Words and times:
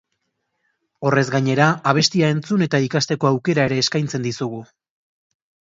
Horrez 1.09 1.25
gainera, 1.35 1.67
abestia 1.91 2.31
entzun 2.37 2.65
eta 2.69 2.81
ikasteko 2.87 3.31
aukera 3.33 3.69
ere 3.71 3.81
eskaintzen 3.85 4.29
dizugu. 4.31 4.67